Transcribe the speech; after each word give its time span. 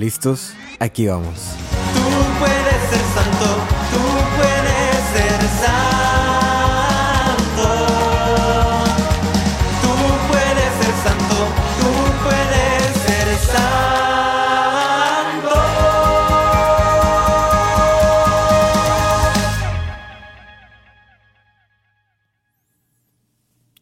¿Listos? 0.00 0.54
Aquí 0.78 1.06
vamos. 1.08 1.34
Tú 1.92 2.00
puedes 2.38 2.80
ser 2.88 3.04
santo, 3.16 3.48
tú 3.92 4.02
puedes 4.38 4.96
ser 5.12 5.40
santo. 5.60 7.68
Tú 9.82 9.92
puedes 10.30 10.70
ser 10.80 10.94
santo, 11.04 11.38
tú 11.80 11.92
puedes 12.24 12.80
ser 13.04 13.28
santo. 13.52 15.52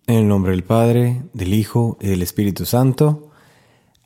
En 0.09 0.16
el 0.16 0.27
nombre 0.27 0.50
del 0.50 0.64
Padre, 0.64 1.23
del 1.32 1.55
Hijo 1.55 1.96
y 2.00 2.09
del 2.09 2.23
Espíritu 2.23 2.66
Santo. 2.66 3.28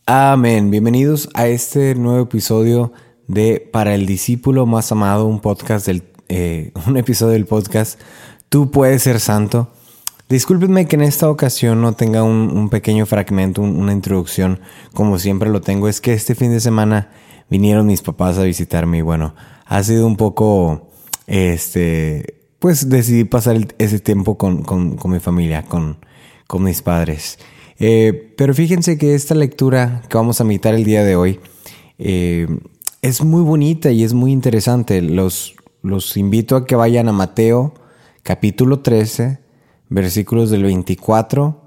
Amén. 0.06 0.70
Bienvenidos 0.70 1.28
a 1.34 1.46
este 1.46 1.94
nuevo 1.94 2.22
episodio 2.24 2.92
de 3.28 3.68
Para 3.72 3.94
el 3.94 4.06
discípulo 4.06 4.66
más 4.66 4.90
amado, 4.92 5.26
un 5.26 5.40
podcast 5.40 5.86
del, 5.86 6.02
eh, 6.28 6.72
un 6.86 6.96
episodio 6.96 7.32
del 7.32 7.46
podcast 7.46 8.00
Tú 8.48 8.70
puedes 8.70 9.02
ser 9.02 9.18
santo. 9.20 9.70
Discúlpenme 10.28 10.86
que 10.86 10.96
en 10.96 11.02
esta 11.02 11.28
ocasión 11.30 11.80
no 11.80 11.94
tenga 11.94 12.22
un, 12.22 12.68
pequeño 12.68 13.06
fragmento, 13.06 13.62
un- 13.62 13.76
una 13.78 13.92
introducción, 13.92 14.60
como 14.92 15.18
siempre 15.18 15.48
lo 15.50 15.60
tengo. 15.62 15.88
Es 15.88 16.00
que 16.02 16.12
este 16.12 16.34
fin 16.34 16.50
de 16.50 16.60
semana 16.60 17.10
vinieron 17.48 17.86
mis 17.86 18.02
papás 18.02 18.36
a 18.38 18.42
visitarme 18.42 18.98
y 18.98 19.02
bueno, 19.02 19.34
ha 19.64 19.82
sido 19.82 20.06
un 20.06 20.16
poco, 20.16 20.90
este, 21.26 22.40
pues 22.58 22.88
decidí 22.90 23.24
pasar 23.24 23.56
ese 23.78 24.00
tiempo 24.00 24.36
con, 24.36 24.62
con- 24.62 24.96
con 24.96 25.10
mi 25.12 25.18
familia, 25.20 25.62
con, 25.64 25.96
con 26.46 26.62
mis 26.62 26.82
padres. 26.82 27.38
Eh, 27.84 28.32
pero 28.36 28.54
fíjense 28.54 28.96
que 28.96 29.16
esta 29.16 29.34
lectura 29.34 30.02
que 30.08 30.16
vamos 30.16 30.40
a 30.40 30.44
meditar 30.44 30.72
el 30.72 30.84
día 30.84 31.02
de 31.02 31.16
hoy 31.16 31.40
eh, 31.98 32.46
es 33.02 33.24
muy 33.24 33.42
bonita 33.42 33.90
y 33.90 34.04
es 34.04 34.12
muy 34.12 34.30
interesante. 34.30 35.02
Los, 35.02 35.56
los 35.82 36.16
invito 36.16 36.54
a 36.54 36.64
que 36.64 36.76
vayan 36.76 37.08
a 37.08 37.12
Mateo 37.12 37.74
capítulo 38.22 38.82
13, 38.82 39.40
versículos 39.88 40.50
del 40.50 40.62
24 40.62 41.60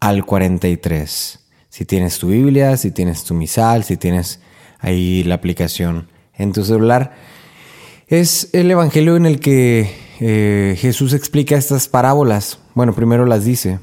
al 0.00 0.24
43. 0.24 1.38
Si 1.68 1.84
tienes 1.84 2.18
tu 2.18 2.28
Biblia, 2.28 2.78
si 2.78 2.90
tienes 2.90 3.24
tu 3.24 3.34
misal, 3.34 3.84
si 3.84 3.98
tienes 3.98 4.40
ahí 4.78 5.22
la 5.22 5.34
aplicación 5.34 6.08
en 6.32 6.54
tu 6.54 6.64
celular. 6.64 7.14
Es 8.06 8.48
el 8.54 8.70
evangelio 8.70 9.16
en 9.16 9.26
el 9.26 9.38
que 9.38 9.90
eh, 10.18 10.76
Jesús 10.78 11.12
explica 11.12 11.56
estas 11.56 11.88
parábolas. 11.88 12.58
Bueno, 12.74 12.94
primero 12.94 13.26
las 13.26 13.44
dice. 13.44 13.80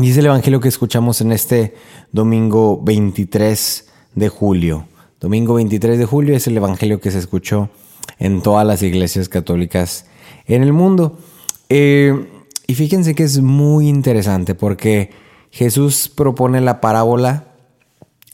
Dice 0.00 0.18
el 0.18 0.26
evangelio 0.26 0.58
que 0.58 0.66
escuchamos 0.66 1.20
en 1.20 1.30
este 1.30 1.74
domingo 2.10 2.82
23 2.82 3.88
de 4.16 4.28
julio. 4.28 4.88
Domingo 5.20 5.54
23 5.54 6.00
de 6.00 6.04
julio 6.04 6.34
es 6.34 6.48
el 6.48 6.56
evangelio 6.56 7.00
que 7.00 7.12
se 7.12 7.20
escuchó 7.20 7.70
en 8.18 8.42
todas 8.42 8.66
las 8.66 8.82
iglesias 8.82 9.28
católicas 9.28 10.06
en 10.46 10.64
el 10.64 10.72
mundo. 10.72 11.16
Eh, 11.68 12.28
y 12.66 12.74
fíjense 12.74 13.14
que 13.14 13.22
es 13.22 13.40
muy 13.40 13.88
interesante 13.88 14.56
porque 14.56 15.10
Jesús 15.52 16.08
propone 16.08 16.60
la 16.60 16.80
parábola 16.80 17.54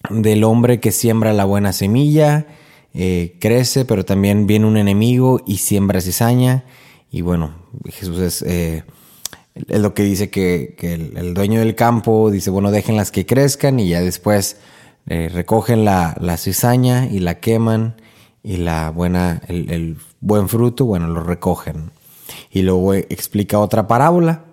del 0.09 0.45
hombre 0.45 0.81
que 0.81 0.93
siembra 0.93 1.35
la 1.35 1.45
buena 1.45 1.75
semilla, 1.75 2.47
eh, 2.95 3.37
crece, 3.39 3.85
pero 3.85 4.07
también 4.07 4.47
viene 4.47 4.65
un 4.65 4.79
enemigo 4.79 5.43
y 5.47 5.59
siembra 5.59 6.01
cizaña. 6.01 6.65
Y 7.11 7.21
bueno, 7.21 7.53
Jesús 7.91 8.19
es, 8.19 8.43
eh, 8.43 8.85
es 9.69 9.81
lo 9.81 9.95
que 9.95 10.03
dice 10.03 10.31
que, 10.31 10.75
que 10.79 10.95
el, 10.95 11.35
dueño 11.35 11.61
del 11.61 11.75
campo 11.75 12.31
dice, 12.31 12.51
bueno, 12.51 12.71
déjenlas 12.71 13.11
que 13.11 13.27
crezcan 13.27 13.81
y 13.81 13.89
ya 13.89 14.01
después 14.01 14.59
eh, 15.07 15.29
recogen 15.33 15.85
la, 15.85 16.17
la 16.21 16.37
cizaña 16.37 17.07
y 17.07 17.21
la 17.21 17.41
queman 17.41 18.01
y 18.43 18.57
la 18.59 18.91
buena, 18.91 19.43
el, 19.49 19.71
el 19.71 19.97
buen 20.21 20.49
fruto, 20.49 20.85
bueno, 20.85 21.09
lo 21.09 21.23
recogen. 21.23 21.91
Y 22.51 22.63
luego 22.63 22.95
explica 22.95 23.59
otra 23.59 23.87
parábola 23.87 24.45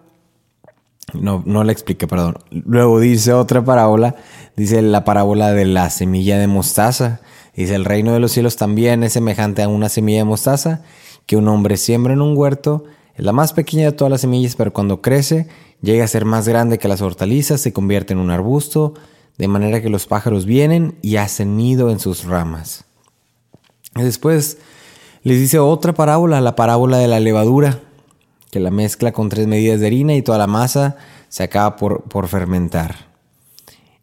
no, 1.14 1.42
no 1.46 1.64
la 1.64 1.72
expliqué, 1.72 2.08
perdón. 2.08 2.36
Luego 2.52 3.00
dice 3.00 3.34
otra 3.34 3.64
parábola, 3.64 4.16
dice 4.56 4.82
la 4.82 5.06
parábola 5.06 5.54
de 5.54 5.66
la 5.66 5.90
semilla 5.90 6.38
de 6.38 6.48
mostaza. 6.48 7.22
Dice, 7.56 7.76
el 7.76 7.86
reino 7.86 8.14
de 8.14 8.20
los 8.20 8.34
cielos 8.34 8.56
también 8.58 9.04
es 9.04 9.14
semejante 9.14 9.64
a 9.64 9.70
una 9.70 9.90
semilla 9.90 10.20
de 10.20 10.26
mostaza 10.26 10.84
que 11.26 11.38
un 11.38 11.48
hombre 11.48 11.78
siembra 11.78 12.14
en 12.14 12.22
un 12.22 12.38
huerto. 12.38 12.84
Es 13.18 13.26
la 13.26 13.34
más 13.34 13.52
pequeña 13.52 13.86
de 13.86 13.92
todas 13.94 14.12
las 14.12 14.22
semillas, 14.22 14.56
pero 14.56 14.72
cuando 14.72 15.02
crece 15.02 15.48
llega 15.82 16.06
a 16.06 16.08
ser 16.08 16.24
más 16.24 16.48
grande 16.48 16.78
que 16.78 16.88
las 16.88 17.02
hortalizas, 17.02 17.60
se 17.60 17.74
convierte 17.74 18.14
en 18.14 18.20
un 18.20 18.30
arbusto, 18.30 18.94
de 19.40 19.48
manera 19.48 19.82
que 19.82 19.90
los 19.90 20.06
pájaros 20.06 20.46
vienen 20.46 20.96
y 21.02 21.16
hacen 21.16 21.58
nido 21.58 21.90
en 21.90 22.00
sus 22.00 22.26
ramas. 22.26 22.86
Después 23.96 24.60
les 25.24 25.40
dice 25.40 25.58
otra 25.58 25.94
parábola, 25.94 26.42
la 26.42 26.56
parábola 26.56 27.00
de 27.00 27.08
la 27.08 27.20
levadura, 27.20 27.80
que 28.52 28.60
la 28.60 28.70
mezcla 28.70 29.12
con 29.12 29.30
tres 29.30 29.48
medidas 29.48 29.80
de 29.80 29.88
harina 29.88 30.14
y 30.14 30.22
toda 30.22 30.38
la 30.38 30.48
masa 30.48 30.98
se 31.28 31.44
acaba 31.44 31.76
por, 31.76 32.04
por 32.04 32.28
fermentar. 32.28 33.08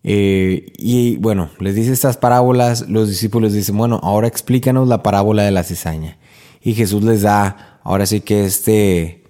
Eh, 0.02 0.72
y 0.76 1.16
bueno, 1.16 1.50
les 1.60 1.76
dice 1.76 1.92
estas 1.92 2.16
parábolas, 2.16 2.88
los 2.88 3.08
discípulos 3.08 3.52
dicen, 3.52 3.78
bueno, 3.78 4.00
ahora 4.02 4.26
explícanos 4.26 4.88
la 4.88 5.02
parábola 5.02 5.44
de 5.44 5.52
la 5.52 5.62
cizaña. 5.62 6.18
Y 6.66 6.74
Jesús 6.74 7.04
les 7.04 7.20
da, 7.20 7.78
ahora 7.84 8.06
sí 8.06 8.22
que 8.22 8.46
este, 8.46 9.22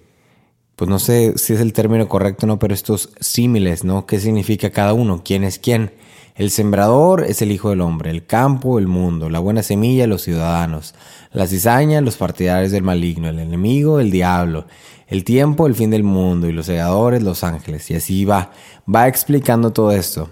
pues 0.77 0.89
no 0.89 0.99
sé 0.99 1.37
si 1.37 1.51
es 1.51 1.59
el 1.59 1.73
término 1.73 2.07
correcto, 2.07 2.47
¿no? 2.47 2.59
Pero 2.59 2.73
estos 2.73 3.09
símiles, 3.19 3.83
¿no? 3.83 4.05
¿Qué 4.05 4.21
significa 4.21 4.69
cada 4.69 4.93
uno? 4.93 5.21
¿Quién 5.23 5.43
es 5.43 5.59
quién? 5.59 5.91
El 6.35 6.49
sembrador 6.49 7.25
es 7.25 7.41
el 7.41 7.51
Hijo 7.51 7.71
del 7.71 7.81
Hombre, 7.81 8.09
el 8.09 8.25
campo, 8.25 8.79
el 8.79 8.87
mundo, 8.87 9.29
la 9.29 9.39
buena 9.39 9.63
semilla, 9.63 10.07
los 10.07 10.21
ciudadanos, 10.21 10.95
la 11.33 11.45
cizaña, 11.45 11.99
los 11.99 12.15
partidarios 12.15 12.71
del 12.71 12.83
maligno, 12.83 13.27
el 13.27 13.39
enemigo, 13.39 13.99
el 13.99 14.11
diablo, 14.11 14.65
el 15.07 15.25
tiempo, 15.25 15.67
el 15.67 15.75
fin 15.75 15.89
del 15.89 16.03
mundo, 16.03 16.47
y 16.47 16.53
los 16.53 16.67
segadores, 16.67 17.21
los 17.21 17.43
ángeles. 17.43 17.91
Y 17.91 17.95
así 17.95 18.23
va, 18.23 18.51
va 18.93 19.09
explicando 19.09 19.73
todo 19.73 19.91
esto. 19.91 20.29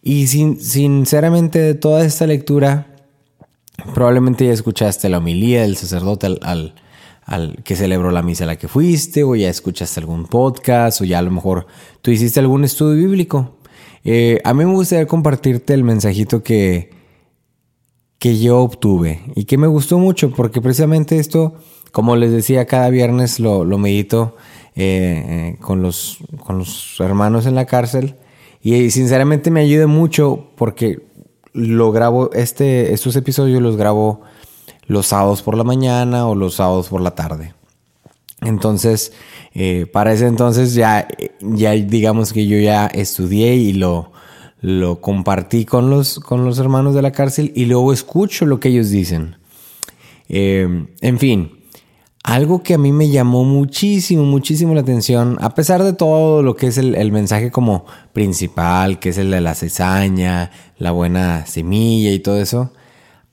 Y 0.00 0.28
sin, 0.28 0.60
sinceramente 0.60 1.58
de 1.58 1.74
toda 1.74 2.04
esta 2.04 2.28
lectura, 2.28 2.89
probablemente 3.94 4.46
ya 4.46 4.52
escuchaste 4.52 5.08
la 5.08 5.18
homilía 5.18 5.62
del 5.62 5.76
sacerdote 5.76 6.26
al, 6.26 6.38
al, 6.42 6.74
al 7.24 7.62
que 7.64 7.76
celebró 7.76 8.10
la 8.10 8.22
misa 8.22 8.44
a 8.44 8.46
la 8.46 8.56
que 8.56 8.68
fuiste, 8.68 9.22
o 9.24 9.34
ya 9.36 9.48
escuchaste 9.48 10.00
algún 10.00 10.26
podcast, 10.26 11.00
o 11.00 11.04
ya 11.04 11.18
a 11.18 11.22
lo 11.22 11.30
mejor 11.30 11.66
tú 12.02 12.10
hiciste 12.10 12.40
algún 12.40 12.64
estudio 12.64 12.96
bíblico. 12.96 13.56
Eh, 14.04 14.40
a 14.44 14.54
mí 14.54 14.64
me 14.64 14.72
gustaría 14.72 15.06
compartirte 15.06 15.74
el 15.74 15.84
mensajito 15.84 16.42
que, 16.42 16.90
que 18.18 18.38
yo 18.38 18.58
obtuve 18.60 19.22
y 19.34 19.44
que 19.44 19.58
me 19.58 19.66
gustó 19.66 19.98
mucho 19.98 20.30
porque 20.30 20.60
precisamente 20.60 21.18
esto, 21.18 21.54
como 21.92 22.16
les 22.16 22.32
decía, 22.32 22.66
cada 22.66 22.88
viernes 22.90 23.40
lo, 23.40 23.64
medito 23.78 24.36
eh, 24.74 25.54
eh, 25.54 25.56
con, 25.60 25.82
los, 25.82 26.18
con 26.44 26.58
los 26.58 26.96
hermanos 27.00 27.46
en 27.46 27.54
la 27.54 27.66
cárcel 27.66 28.16
y 28.62 28.90
sinceramente 28.90 29.50
me 29.50 29.60
ayuda 29.60 29.86
mucho 29.86 30.50
porque 30.56 31.09
lo 31.52 31.92
grabo, 31.92 32.30
este, 32.32 32.92
estos 32.92 33.16
episodios 33.16 33.60
los 33.62 33.76
grabo 33.76 34.22
los 34.86 35.06
sábados 35.06 35.42
por 35.42 35.56
la 35.56 35.64
mañana 35.64 36.26
o 36.26 36.34
los 36.34 36.54
sábados 36.54 36.88
por 36.88 37.00
la 37.00 37.12
tarde. 37.12 37.54
Entonces, 38.42 39.12
eh, 39.54 39.86
para 39.92 40.12
ese 40.12 40.26
entonces 40.26 40.74
ya, 40.74 41.06
ya 41.40 41.72
digamos 41.72 42.32
que 42.32 42.46
yo 42.46 42.58
ya 42.58 42.86
estudié 42.86 43.54
y 43.56 43.72
lo, 43.72 44.12
lo 44.60 45.00
compartí 45.00 45.64
con 45.64 45.90
los, 45.90 46.18
con 46.20 46.44
los 46.44 46.58
hermanos 46.58 46.94
de 46.94 47.02
la 47.02 47.12
cárcel 47.12 47.52
y 47.54 47.66
luego 47.66 47.92
escucho 47.92 48.46
lo 48.46 48.58
que 48.58 48.70
ellos 48.70 48.90
dicen. 48.90 49.36
Eh, 50.28 50.86
en 51.00 51.18
fin, 51.18 51.52
algo 52.22 52.62
que 52.62 52.74
a 52.74 52.78
mí 52.78 52.92
me 52.92 53.08
llamó 53.08 53.44
muchísimo, 53.44 54.24
muchísimo 54.24 54.74
la 54.74 54.82
atención, 54.82 55.38
a 55.40 55.54
pesar 55.54 55.82
de 55.82 55.92
todo 55.92 56.42
lo 56.42 56.56
que 56.56 56.66
es 56.66 56.78
el, 56.78 56.94
el 56.94 57.12
mensaje 57.12 57.50
como 57.50 57.86
principal, 58.12 58.98
que 58.98 59.10
es 59.10 59.18
el 59.18 59.30
de 59.30 59.40
la 59.40 59.54
cizaña, 59.54 60.50
la 60.80 60.90
buena 60.90 61.46
semilla 61.46 62.10
y 62.10 62.18
todo 62.18 62.40
eso, 62.40 62.72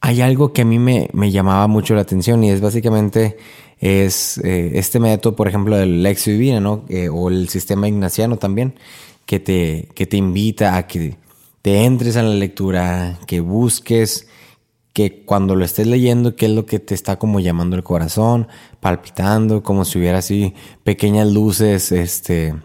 hay 0.02 0.22
algo 0.22 0.54
que 0.54 0.62
a 0.62 0.66
mí 0.66 0.78
me, 0.78 1.10
me 1.14 1.32
llamaba 1.32 1.66
mucho 1.68 1.96
la 1.96 2.02
atención 2.02 2.44
y 2.44 2.52
es 2.52 2.62
básicamente 2.62 3.38
es 3.80 4.38
eh, 4.40 4.72
este 4.76 5.00
método, 5.00 5.36
por 5.36 5.48
ejemplo, 5.48 5.78
del 5.78 6.04
Lexio 6.04 6.34
Divina, 6.34 6.60
¿no? 6.60 6.86
Eh, 6.90 7.10
o 7.10 7.30
el 7.30 7.50
sistema 7.50 7.88
ignaciano 7.88 8.38
también, 8.38 8.76
que 9.26 9.40
te, 9.40 9.90
que 9.96 10.06
te 10.06 10.18
invita 10.18 10.78
a 10.78 10.88
que 10.88 11.18
te 11.62 11.86
entres 11.86 12.18
a 12.18 12.24
la 12.24 12.34
lectura, 12.34 13.18
que 13.28 13.40
busques, 13.40 14.28
que 14.94 15.24
cuando 15.24 15.56
lo 15.56 15.64
estés 15.64 15.88
leyendo, 15.88 16.36
qué 16.36 16.48
es 16.48 16.52
lo 16.52 16.66
que 16.66 16.80
te 16.80 16.96
está 16.96 17.18
como 17.18 17.40
llamando 17.40 17.76
el 17.76 17.84
corazón, 17.84 18.48
palpitando, 18.80 19.64
como 19.64 19.86
si 19.86 20.00
hubiera 20.00 20.20
así 20.20 20.54
pequeñas 20.84 21.32
luces, 21.32 21.92
este, 21.92 22.56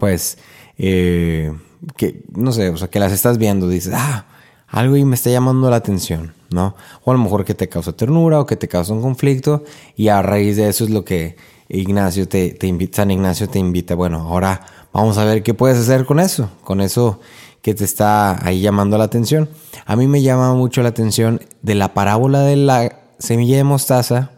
pues, 0.00 0.38
eh, 0.78 1.52
que, 1.96 2.22
no 2.34 2.52
sé, 2.52 2.70
o 2.70 2.76
sea, 2.76 2.88
que 2.88 3.00
las 3.00 3.12
estás 3.12 3.38
viendo, 3.38 3.68
dices, 3.68 3.92
ah, 3.96 4.26
algo 4.66 4.96
y 4.96 5.04
me 5.04 5.14
está 5.14 5.30
llamando 5.30 5.70
la 5.70 5.76
atención, 5.76 6.34
¿no? 6.50 6.74
O 7.04 7.10
a 7.10 7.14
lo 7.14 7.20
mejor 7.20 7.44
que 7.44 7.54
te 7.54 7.68
causa 7.68 7.92
ternura 7.92 8.40
o 8.40 8.46
que 8.46 8.56
te 8.56 8.68
causa 8.68 8.92
un 8.92 9.02
conflicto 9.02 9.64
y 9.96 10.08
a 10.08 10.20
raíz 10.22 10.56
de 10.56 10.68
eso 10.68 10.84
es 10.84 10.90
lo 10.90 11.04
que 11.04 11.36
Ignacio 11.68 12.28
te, 12.28 12.50
te 12.50 12.66
invita, 12.66 12.98
San 12.98 13.10
Ignacio 13.10 13.48
te 13.48 13.58
invita, 13.58 13.94
bueno, 13.94 14.20
ahora 14.20 14.60
vamos 14.92 15.18
a 15.18 15.24
ver 15.24 15.42
qué 15.42 15.54
puedes 15.54 15.78
hacer 15.78 16.04
con 16.04 16.20
eso, 16.20 16.50
con 16.64 16.80
eso 16.80 17.20
que 17.20 17.48
que 17.62 17.74
te 17.74 17.84
está 17.84 18.46
ahí 18.46 18.60
llamando 18.60 18.98
la 18.98 19.04
atención. 19.04 19.48
A 19.84 19.96
mí 19.96 20.06
me 20.06 20.22
llama 20.22 20.54
mucho 20.54 20.82
la 20.82 20.90
atención 20.90 21.40
de 21.62 21.74
la 21.74 21.94
parábola 21.94 22.40
de 22.40 22.56
la 22.56 23.00
semilla 23.18 23.56
de 23.56 23.64
mostaza. 23.64 24.30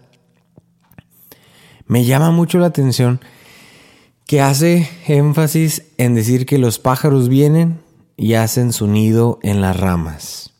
Me 1.86 2.04
llama 2.04 2.30
mucho 2.30 2.58
la 2.58 2.66
atención 2.66 3.20
que 4.30 4.40
hace 4.40 4.88
énfasis 5.08 5.90
en 5.98 6.14
decir 6.14 6.46
que 6.46 6.58
los 6.58 6.78
pájaros 6.78 7.28
vienen 7.28 7.80
y 8.16 8.34
hacen 8.34 8.72
su 8.72 8.86
nido 8.86 9.40
en 9.42 9.60
las 9.60 9.76
ramas. 9.76 10.52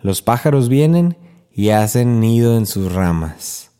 Los 0.00 0.22
pájaros 0.22 0.70
vienen 0.70 1.18
y 1.52 1.68
hacen 1.68 2.20
nido 2.20 2.56
en 2.56 2.64
sus 2.64 2.90
ramas. 2.90 3.70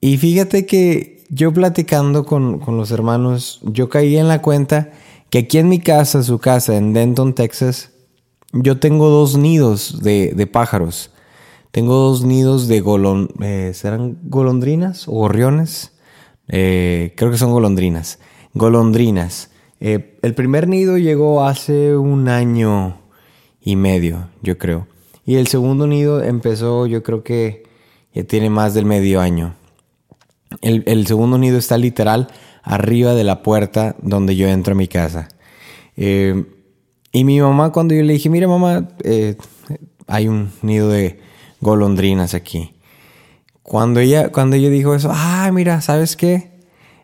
Y 0.00 0.16
fíjate 0.16 0.66
que 0.66 1.24
yo 1.28 1.52
platicando 1.52 2.26
con, 2.26 2.60
los 2.66 2.90
hermanos, 2.90 3.60
yo 3.62 3.88
caí 3.88 4.16
en 4.16 4.26
la 4.26 4.42
cuenta 4.42 4.90
que 5.30 5.38
aquí 5.38 5.58
en 5.58 5.68
mi 5.68 5.78
casa, 5.78 6.24
su 6.24 6.40
casa, 6.40 6.76
en 6.76 6.94
Denton, 6.94 7.36
Texas, 7.36 7.92
yo 8.52 8.80
tengo 8.80 9.10
dos 9.10 9.36
nidos 9.36 10.02
de, 10.02 10.50
pájaros. 10.52 11.12
Tengo 11.70 11.94
dos 11.94 12.24
nidos 12.24 12.66
de 12.66 12.80
golon... 12.80 13.28
Eh, 13.40 13.70
¿Serán 13.74 14.18
golondrinas 14.24 15.06
o 15.06 15.12
gorriones? 15.12 15.92
Eh, 16.48 17.14
creo 17.16 17.30
que 17.30 17.38
son 17.38 17.52
golondrinas. 17.52 18.18
Golondrinas. 18.54 19.50
Eh, 19.80 20.18
el 20.22 20.34
primer 20.34 20.68
nido 20.68 20.98
llegó 20.98 21.44
hace 21.44 21.96
un 21.96 22.28
año 22.28 22.98
y 23.60 23.76
medio, 23.76 24.28
yo 24.42 24.58
creo. 24.58 24.88
Y 25.24 25.36
el 25.36 25.46
segundo 25.46 25.86
nido 25.86 26.22
empezó, 26.22 26.86
yo 26.86 27.02
creo 27.02 27.22
que 27.22 27.64
ya 28.14 28.24
tiene 28.24 28.50
más 28.50 28.74
del 28.74 28.86
medio 28.86 29.20
año. 29.20 29.54
El, 30.62 31.06
segundo 31.06 31.36
nido 31.36 31.58
está 31.58 31.76
literal 31.76 32.28
arriba 32.62 33.14
de 33.14 33.22
la 33.22 33.42
puerta 33.42 33.96
donde 34.00 34.34
yo 34.34 34.48
entro 34.48 34.72
a 34.72 34.76
mi 34.76 34.88
casa. 34.88 35.28
Eh, 35.96 36.44
y 37.12 37.24
mi 37.24 37.40
mamá, 37.40 37.70
cuando 37.70 37.94
yo 37.94 38.02
le 38.02 38.14
dije, 38.14 38.30
mira 38.30 38.48
mamá, 38.48 38.88
hay 40.06 40.28
un 40.28 40.50
nido 40.62 40.88
de 40.88 41.20
golondrinas 41.60 42.34
aquí. 42.34 42.72
Cuando 43.68 44.00
ella, 44.00 44.30
cuando 44.32 44.56
ella 44.56 44.70
dijo 44.70 44.94
eso, 44.94 45.10
ah, 45.12 45.50
mira, 45.52 45.82
¿sabes 45.82 46.16
qué? 46.16 46.52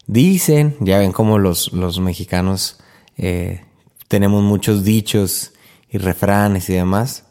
Dicen, 0.07 0.75
ya 0.81 0.99
ven 0.99 1.13
como 1.13 1.39
los, 1.39 1.75
los 1.75 2.01
mexicanos 2.01 2.79
eh, 3.19 3.67
tenemos 4.09 4.43
muchos 4.43 4.83
dichos 4.83 5.53
y 5.91 5.99
refranes 5.99 6.71
y 6.71 6.73
demás. 6.73 7.25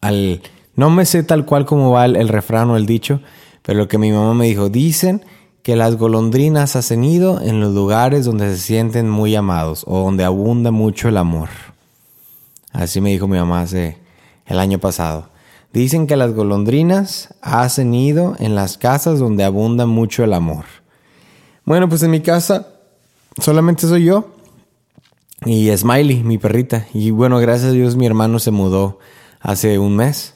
Al, 0.00 0.42
no 0.74 0.90
me 0.90 1.06
sé 1.06 1.22
tal 1.22 1.44
cual 1.44 1.66
como 1.66 1.92
va 1.92 2.04
el, 2.04 2.28
refrán 2.28 2.68
o 2.70 2.76
el 2.76 2.84
dicho, 2.84 3.20
pero 3.62 3.78
lo 3.78 3.86
que 3.86 3.96
mi 3.96 4.10
mamá 4.10 4.34
me 4.34 4.46
dijo, 4.46 4.70
dicen 4.70 5.24
que 5.62 5.76
las 5.76 5.94
golondrinas 5.94 6.74
hacen 6.74 7.02
nido 7.02 7.40
en 7.40 7.60
los 7.60 7.72
lugares 7.72 8.24
donde 8.24 8.50
se 8.50 8.60
sienten 8.60 9.08
muy 9.08 9.36
amados 9.36 9.84
o 9.86 10.00
donde 10.00 10.24
abunda 10.24 10.72
mucho 10.72 11.08
el 11.08 11.16
amor. 11.16 11.50
Así 12.72 13.00
me 13.00 13.10
dijo 13.10 13.28
mi 13.28 13.38
mamá 13.38 13.60
hace 13.60 13.98
el 14.46 14.58
año 14.58 14.80
pasado. 14.80 15.29
Dicen 15.72 16.06
que 16.06 16.16
las 16.16 16.34
golondrinas 16.34 17.34
hacen 17.42 17.92
nido 17.92 18.34
en 18.40 18.54
las 18.54 18.76
casas 18.76 19.20
donde 19.20 19.44
abunda 19.44 19.86
mucho 19.86 20.24
el 20.24 20.32
amor. 20.32 20.64
Bueno, 21.64 21.88
pues 21.88 22.02
en 22.02 22.10
mi 22.10 22.20
casa 22.20 22.66
solamente 23.40 23.86
soy 23.86 24.04
yo 24.04 24.34
y 25.46 25.74
Smiley, 25.76 26.24
mi 26.24 26.38
perrita. 26.38 26.86
Y 26.92 27.12
bueno, 27.12 27.38
gracias 27.38 27.70
a 27.70 27.72
Dios 27.72 27.96
mi 27.96 28.06
hermano 28.06 28.40
se 28.40 28.50
mudó 28.50 28.98
hace 29.38 29.78
un 29.78 29.96
mes 29.96 30.34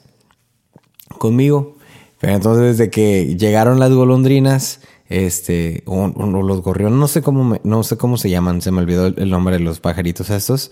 conmigo. 1.18 1.76
Pero 2.20 2.34
entonces 2.34 2.78
desde 2.78 2.90
que 2.90 3.36
llegaron 3.36 3.80
las 3.80 3.92
golondrinas, 3.92 4.80
este, 5.08 5.82
o, 5.86 6.06
los 6.08 6.62
gorriones, 6.62 6.98
no 6.98 7.08
sé 7.08 7.22
cómo 7.22 7.58
no 7.62 7.82
sé 7.82 7.96
cómo 7.96 8.16
se 8.16 8.30
llaman, 8.30 8.62
se 8.62 8.70
me 8.70 8.78
olvidó 8.78 9.08
el, 9.08 9.30
nombre 9.30 9.58
de 9.58 9.64
los 9.64 9.80
pajaritos 9.80 10.30
estos. 10.30 10.70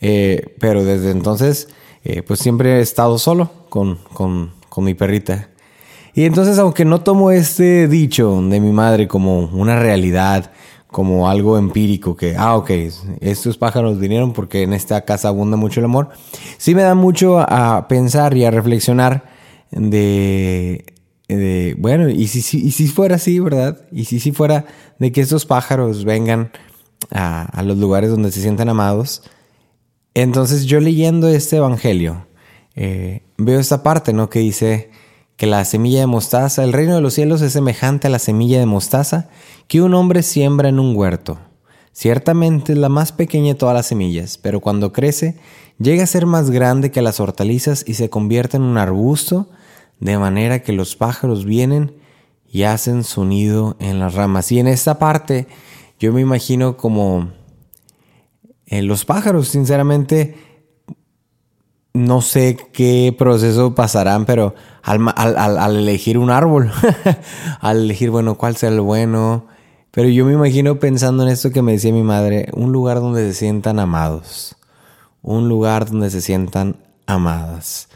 Eh, 0.00 0.56
pero 0.60 0.84
desde 0.84 1.10
entonces, 1.10 1.68
eh, 2.04 2.22
pues 2.22 2.40
siempre 2.40 2.78
he 2.78 2.80
estado 2.80 3.18
solo 3.18 3.50
con, 3.68 3.96
con, 4.12 4.52
con 4.68 4.84
mi 4.84 4.94
perrita. 4.94 5.50
Y 6.14 6.24
entonces, 6.24 6.58
aunque 6.58 6.84
no 6.84 7.00
tomo 7.00 7.30
este 7.30 7.86
dicho 7.86 8.40
de 8.42 8.60
mi 8.60 8.72
madre 8.72 9.06
como 9.06 9.40
una 9.40 9.78
realidad, 9.78 10.50
como 10.90 11.28
algo 11.28 11.58
empírico, 11.58 12.16
que, 12.16 12.34
ah, 12.36 12.56
ok, 12.56 12.70
estos 13.20 13.58
pájaros 13.58 13.98
vinieron 13.98 14.32
porque 14.32 14.62
en 14.62 14.72
esta 14.72 15.04
casa 15.04 15.28
abunda 15.28 15.56
mucho 15.56 15.80
el 15.80 15.84
amor, 15.84 16.08
sí 16.56 16.74
me 16.74 16.82
da 16.82 16.94
mucho 16.94 17.38
a 17.38 17.86
pensar 17.88 18.36
y 18.36 18.44
a 18.44 18.50
reflexionar 18.50 19.24
de, 19.70 20.84
bueno, 21.78 22.08
y 22.08 22.26
si, 22.26 22.58
y 22.58 22.70
si 22.70 22.88
fuera 22.88 23.16
así, 23.16 23.38
¿verdad? 23.38 23.82
Y 23.92 24.06
si, 24.06 24.18
si 24.18 24.32
fuera 24.32 24.64
de 24.98 25.12
que 25.12 25.20
estos 25.20 25.44
pájaros 25.44 26.04
vengan 26.04 26.50
a, 27.10 27.62
los 27.62 27.76
lugares 27.78 28.10
donde 28.10 28.32
se 28.32 28.40
sientan 28.40 28.68
amados, 28.68 29.22
entonces 30.20 30.64
yo 30.66 30.80
leyendo 30.80 31.28
este 31.28 31.56
Evangelio, 31.56 32.26
eh, 32.74 33.22
veo 33.36 33.60
esta 33.60 33.82
parte, 33.82 34.12
¿no? 34.12 34.30
Que 34.30 34.38
dice 34.38 34.90
que 35.36 35.46
la 35.46 35.64
semilla 35.64 36.00
de 36.00 36.06
mostaza, 36.06 36.64
el 36.64 36.72
reino 36.72 36.94
de 36.94 37.00
los 37.00 37.14
cielos 37.14 37.42
es 37.42 37.52
semejante 37.52 38.08
a 38.08 38.10
la 38.10 38.18
semilla 38.18 38.58
de 38.58 38.66
mostaza 38.66 39.28
que 39.68 39.80
un 39.82 39.94
hombre 39.94 40.22
siembra 40.22 40.68
en 40.68 40.80
un 40.80 40.96
huerto. 40.96 41.38
Ciertamente 41.92 42.72
es 42.72 42.78
la 42.78 42.88
más 42.88 43.12
pequeña 43.12 43.52
de 43.52 43.54
todas 43.58 43.74
las 43.74 43.86
semillas, 43.86 44.38
pero 44.38 44.60
cuando 44.60 44.92
crece 44.92 45.36
llega 45.78 46.04
a 46.04 46.08
ser 46.08 46.26
más 46.26 46.50
grande 46.50 46.90
que 46.90 47.02
las 47.02 47.20
hortalizas 47.20 47.84
y 47.86 47.94
se 47.94 48.10
convierte 48.10 48.56
en 48.56 48.64
un 48.64 48.78
arbusto 48.78 49.48
de 50.00 50.18
manera 50.18 50.62
que 50.62 50.72
los 50.72 50.96
pájaros 50.96 51.44
vienen 51.44 51.96
y 52.50 52.62
hacen 52.62 53.04
su 53.04 53.24
nido 53.24 53.76
en 53.80 53.98
las 53.98 54.14
ramas. 54.14 54.50
Y 54.52 54.58
en 54.58 54.68
esta 54.68 54.98
parte 54.98 55.46
yo 55.98 56.12
me 56.12 56.20
imagino 56.20 56.76
como 56.76 57.30
los 58.70 59.04
pájaros, 59.04 59.48
sinceramente, 59.48 60.36
no 61.94 62.20
sé 62.20 62.56
qué 62.72 63.14
proceso 63.16 63.74
pasarán, 63.74 64.24
pero 64.24 64.54
al, 64.82 65.76
elegir 65.76 66.18
un 66.18 66.30
árbol, 66.30 66.70
al 67.60 67.84
elegir, 67.84 68.10
bueno, 68.10 68.36
cuál 68.36 68.56
sea 68.56 68.68
el 68.68 68.80
bueno, 68.80 69.46
pero 69.90 70.08
yo 70.08 70.24
me 70.24 70.32
imagino 70.32 70.78
pensando 70.78 71.22
en 71.22 71.30
esto 71.30 71.50
que 71.50 71.62
me 71.62 71.72
decía 71.72 71.92
mi 71.92 72.02
madre, 72.02 72.48
un 72.52 72.72
lugar 72.72 73.00
donde 73.00 73.26
se 73.28 73.38
sientan 73.38 73.78
amados, 73.80 74.56
un 75.22 75.48
lugar 75.48 75.90
donde 75.90 76.10
se 76.10 76.20
sientan 76.20 76.76
amadas. 77.06 77.88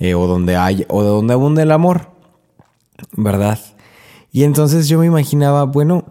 Eh, 0.00 0.14
o 0.14 0.26
donde 0.26 0.56
hay, 0.56 0.84
o 0.88 1.02
donde 1.02 1.34
abunde 1.34 1.62
el 1.62 1.70
amor, 1.70 2.10
¿verdad? 3.12 3.60
Y 4.32 4.42
entonces 4.42 4.88
yo 4.88 4.98
me 4.98 5.06
imaginaba, 5.06 5.64
bueno, 5.64 6.04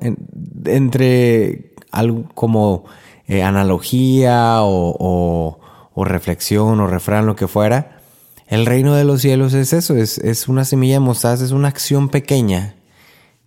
entre 0.66 1.76
algo 1.92 2.24
como 2.34 2.86
eh, 3.28 3.44
analogía 3.44 4.58
o, 4.62 5.60
reflexión 5.96 6.80
o 6.80 6.88
refrán, 6.88 7.26
lo 7.26 7.36
que 7.36 7.48
fuera, 7.48 8.00
el 8.48 8.66
reino 8.66 8.94
de 8.94 9.04
los 9.04 9.22
cielos 9.22 9.54
es 9.54 9.74
eso, 9.74 9.96
es, 9.96 10.18
es 10.18 10.48
una 10.48 10.66
semilla 10.66 10.96
de 10.96 11.00
mostaza, 11.00 11.44
es 11.44 11.52
una 11.52 11.70
acción 11.70 12.10
pequeña 12.10 12.76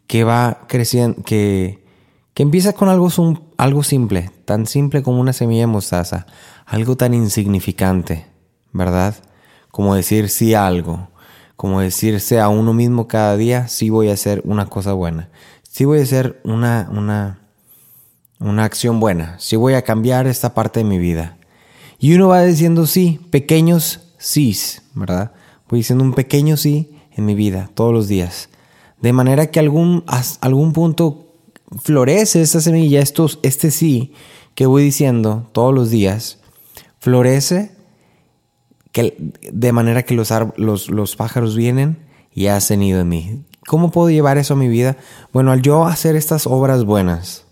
que 0.07 0.25
va 0.25 0.61
creciendo, 0.69 1.23
que, 1.23 1.85
que 2.35 2.43
empieza 2.43 2.73
con 2.73 2.89
algo, 2.89 3.11
algo 3.57 3.83
simple, 3.83 4.31
tan 4.45 4.67
simple 4.67 5.03
como 5.03 5.21
una 5.21 5.33
semilla 5.33 5.63
de 5.63 5.67
mostaza, 5.67 6.27
algo 6.65 6.97
tan 6.97 7.15
insignificante, 7.15 8.27
¿verdad? 8.73 9.15
como 9.77 9.95
decir 9.95 10.31
sí 10.31 10.55
a 10.55 10.67
algo, 10.67 11.11
como 11.55 11.83
decirse 11.83 12.41
a 12.41 12.49
uno 12.49 12.73
mismo 12.73 13.09
cada 13.09 13.37
día, 13.37 13.69
sí 13.69 13.91
voy 13.91 14.09
a 14.09 14.15
hacer 14.15 14.41
una 14.47 14.71
cosa 14.71 14.95
buena, 14.95 15.29
sí 15.69 15.85
voy 15.85 15.99
a 15.99 16.03
hacer 16.03 16.41
una, 16.45 16.89
una, 16.91 17.41
una 18.39 18.65
acción 18.65 19.01
buena, 19.01 19.37
sí 19.39 19.57
voy 19.57 19.75
a 19.75 19.83
cambiar 19.83 20.27
esta 20.27 20.55
parte 20.55 20.81
de 20.81 20.85
mi 20.85 20.99
vida. 20.99 21.39
Y 21.99 22.15
uno 22.15 22.29
va 22.29 22.43
diciendo 22.43 22.87
sí, 22.87 23.21
pequeños 23.31 24.01
sís, 24.19 24.83
¿verdad? 24.95 25.33
Voy 25.69 25.81
diciendo 25.81 26.05
un 26.05 26.13
pequeño 26.13 26.57
sí 26.57 26.91
en 27.13 27.25
mi 27.25 27.35
vida 27.35 27.71
todos 27.75 27.93
los 27.93 28.09
días. 28.09 28.51
De 29.01 29.13
manera 29.13 29.51
que 29.51 29.61
algún, 29.61 30.05
algún 30.41 30.73
punto 30.73 31.33
florece 31.83 32.43
esa 32.43 32.61
semilla, 32.61 33.01
estos, 33.01 33.39
este 33.43 33.71
sí 33.71 34.13
que 34.55 34.67
voy 34.67 34.83
diciendo 34.83 35.49
todos 35.53 35.75
los 35.75 35.91
días, 35.91 36.39
florece 36.99 37.77
de 39.53 39.73
manera 39.73 40.03
que 40.05 40.15
los, 40.15 40.31
los, 40.89 41.17
pájaros 41.17 41.55
vienen 41.55 41.99
y 42.33 42.47
hacen 42.47 42.83
ido 42.83 43.01
en 43.01 43.09
mí. 43.09 43.45
¿Cómo 43.67 43.91
puedo 43.91 44.11
llevar 44.11 44.39
eso 44.39 44.55
a 44.55 44.57
mi 44.57 44.69
vida? 44.69 44.97
Bueno, 45.33 45.53
al 45.53 45.61
yo 45.61 45.85
hacer 45.85 46.17
estas 46.17 46.47
obras 46.47 46.85
buenas, 46.85 47.46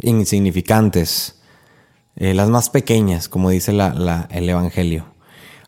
insignificantes, 0.00 1.36
eh, 2.16 2.34
las 2.34 2.48
más 2.48 2.70
pequeñas, 2.70 3.28
como 3.28 3.50
dice 3.50 3.72
el 3.72 4.48
Evangelio, 4.48 5.06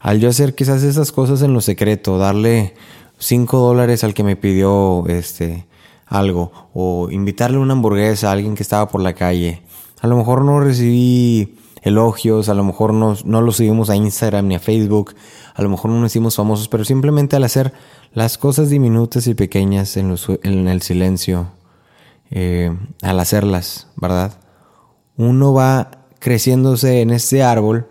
al 0.00 0.20
yo 0.20 0.28
hacer 0.28 0.54
quizás 0.54 0.82
esas 0.82 1.12
cosas 1.12 1.42
en 1.42 1.52
lo 1.52 1.60
secreto, 1.60 2.18
darle 2.18 2.74
cinco 3.18 3.58
dólares 3.58 4.04
al 4.04 4.14
que 4.14 4.22
me 4.22 4.36
pidió 4.36 5.04
este, 5.08 5.66
algo, 6.06 6.52
o 6.72 7.10
invitarle 7.10 7.58
una 7.58 7.74
hamburguesa 7.74 8.28
a 8.28 8.32
alguien 8.32 8.54
que 8.54 8.62
estaba 8.62 8.88
por 8.88 9.02
la 9.02 9.14
calle, 9.14 9.62
a 10.00 10.06
lo 10.06 10.16
mejor 10.16 10.44
no 10.44 10.60
recibí 10.60 11.58
elogios, 11.82 12.48
a 12.48 12.54
lo 12.54 12.64
mejor 12.64 12.94
no, 12.94 13.16
no 13.24 13.42
lo 13.42 13.52
seguimos 13.52 13.90
a 13.90 13.96
Instagram 13.96 14.46
ni 14.48 14.54
a 14.54 14.60
Facebook, 14.60 15.14
a 15.54 15.62
lo 15.62 15.68
mejor 15.68 15.90
no 15.90 16.00
nos 16.00 16.12
hicimos 16.12 16.36
famosos, 16.36 16.68
pero 16.68 16.84
simplemente 16.84 17.36
al 17.36 17.44
hacer 17.44 17.72
las 18.14 18.38
cosas 18.38 18.70
diminutas 18.70 19.26
y 19.26 19.34
pequeñas 19.34 19.96
en 19.96 20.68
el 20.68 20.82
silencio, 20.82 21.48
eh, 22.30 22.76
al 23.02 23.20
hacerlas, 23.20 23.88
¿verdad? 23.96 24.38
Uno 25.16 25.52
va 25.52 25.90
creciéndose 26.18 27.00
en 27.00 27.10
este 27.10 27.42
árbol 27.42 27.88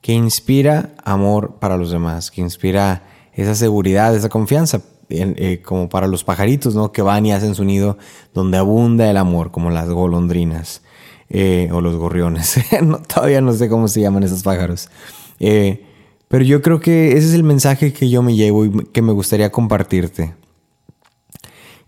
que 0.00 0.12
inspira 0.12 0.94
amor 1.04 1.56
para 1.60 1.76
los 1.76 1.90
demás, 1.90 2.30
que 2.30 2.40
inspira 2.40 3.02
esa 3.32 3.54
seguridad, 3.54 4.14
esa 4.14 4.28
confianza, 4.28 4.82
eh, 5.10 5.62
como 5.64 5.88
para 5.88 6.06
los 6.06 6.24
pajaritos, 6.24 6.74
¿no? 6.74 6.92
Que 6.92 7.02
van 7.02 7.26
y 7.26 7.32
hacen 7.32 7.54
su 7.54 7.64
nido 7.64 7.98
donde 8.34 8.58
abunda 8.58 9.10
el 9.10 9.16
amor, 9.16 9.50
como 9.50 9.70
las 9.70 9.88
golondrinas 9.88 10.82
eh, 11.28 11.68
o 11.72 11.80
los 11.80 11.96
gorriones. 11.96 12.60
todavía 13.12 13.40
no 13.40 13.52
sé 13.52 13.68
cómo 13.68 13.88
se 13.88 14.00
llaman 14.00 14.22
esos 14.22 14.42
pájaros. 14.42 14.88
Pero 15.38 16.44
yo 16.44 16.62
creo 16.62 16.80
que 16.80 17.12
ese 17.12 17.28
es 17.28 17.34
el 17.34 17.44
mensaje 17.44 17.92
que 17.92 18.10
yo 18.10 18.22
me 18.22 18.34
llevo 18.34 18.64
y 18.64 18.70
que 18.92 19.02
me 19.02 19.12
gustaría 19.12 19.50
compartirte. 19.50 20.34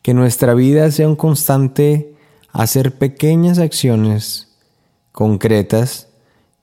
Que 0.02 0.14
nuestra 0.14 0.54
vida 0.54 0.90
sea 0.90 1.09
un 1.09 1.16
constante 1.16 2.14
hacer 2.52 2.99
pequeñas 2.99 3.59
acciones 3.59 4.49
concretas 5.12 6.09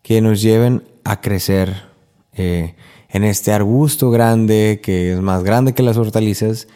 que 0.01 0.22
nos 0.22 0.41
lleven 0.41 0.84
a 1.03 1.22
crecer 1.22 1.84
eh, 2.34 2.75
en 3.10 3.24
este 3.24 3.51
arbusto 3.51 4.10
grande 4.12 4.79
que 4.84 5.13
es 5.13 5.22
más 5.22 5.44
grande 5.44 5.74
que 5.74 5.84
las 5.84 5.98
hortalizas, 5.98 6.67